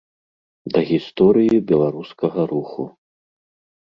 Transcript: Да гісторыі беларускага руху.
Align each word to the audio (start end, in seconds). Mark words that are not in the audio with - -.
Да 0.77 0.83
гісторыі 0.91 1.61
беларускага 1.73 2.41
руху. 2.53 2.83